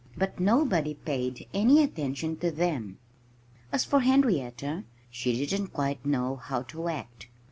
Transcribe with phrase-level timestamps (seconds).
[0.17, 2.97] But nobody paid any attention to them.
[3.71, 7.27] As for Henrietta, she didn't quite know how to act.